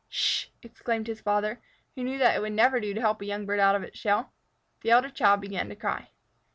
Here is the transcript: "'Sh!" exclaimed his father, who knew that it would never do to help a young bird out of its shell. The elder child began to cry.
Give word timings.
"'Sh!" 0.09 0.47
exclaimed 0.63 1.05
his 1.05 1.21
father, 1.21 1.61
who 1.93 2.03
knew 2.03 2.17
that 2.17 2.35
it 2.35 2.39
would 2.39 2.53
never 2.53 2.79
do 2.79 2.91
to 2.91 2.99
help 2.99 3.21
a 3.21 3.25
young 3.27 3.45
bird 3.45 3.59
out 3.59 3.75
of 3.75 3.83
its 3.83 3.99
shell. 3.99 4.33
The 4.81 4.89
elder 4.89 5.11
child 5.11 5.41
began 5.41 5.69
to 5.69 5.75
cry. 5.75 6.09